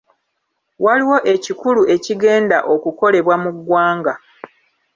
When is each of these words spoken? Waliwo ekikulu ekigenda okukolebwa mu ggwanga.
Waliwo 0.85 1.17
ekikulu 1.33 1.81
ekigenda 1.95 2.57
okukolebwa 2.73 3.35
mu 3.43 3.51
ggwanga. 3.57 4.13